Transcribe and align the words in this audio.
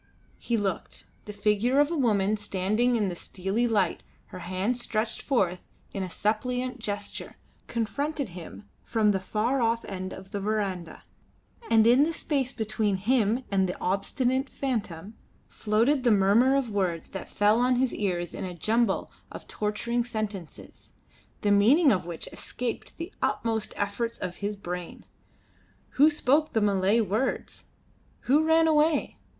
He 0.39 0.57
looked. 0.57 1.05
The 1.25 1.31
figure 1.31 1.79
of 1.79 1.91
a 1.91 1.95
woman 1.95 2.35
standing 2.35 2.95
in 2.95 3.07
the 3.07 3.15
steely 3.15 3.67
light, 3.67 4.01
her 4.29 4.39
hands 4.39 4.81
stretched 4.81 5.21
forth 5.21 5.59
in 5.93 6.01
a 6.01 6.09
suppliant 6.09 6.79
gesture, 6.79 7.35
confronted 7.67 8.29
him 8.29 8.67
from 8.83 9.11
the 9.11 9.19
far 9.19 9.61
off 9.61 9.85
end 9.85 10.11
of 10.11 10.31
the 10.31 10.39
verandah; 10.39 11.03
and 11.69 11.85
in 11.85 12.01
the 12.01 12.13
space 12.13 12.51
between 12.51 12.95
him 12.95 13.43
and 13.51 13.69
the 13.69 13.79
obstinate 13.79 14.49
phantom 14.49 15.13
floated 15.49 16.03
the 16.03 16.09
murmur 16.09 16.55
of 16.55 16.71
words 16.71 17.09
that 17.09 17.29
fell 17.29 17.59
on 17.59 17.75
his 17.75 17.93
ears 17.93 18.33
in 18.33 18.43
a 18.43 18.55
jumble 18.55 19.11
of 19.31 19.47
torturing 19.47 20.03
sentences, 20.03 20.93
the 21.41 21.51
meaning 21.51 21.91
of 21.91 22.07
which 22.07 22.27
escaped 22.33 22.97
the 22.97 23.13
utmost 23.21 23.71
efforts 23.77 24.17
of 24.17 24.37
his 24.37 24.57
brain. 24.57 25.05
Who 25.89 26.09
spoke 26.09 26.53
the 26.53 26.61
Malay 26.61 27.01
words? 27.01 27.65
Who 28.21 28.43
ran 28.43 28.67
away? 28.67 29.19